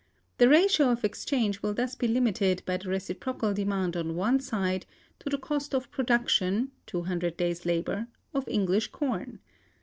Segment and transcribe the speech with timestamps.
[0.39, 4.87] The ratio of exchange will thus be limited by the reciprocal demand on one side
[5.19, 9.37] to the cost of production (200 days' labor) of English corn.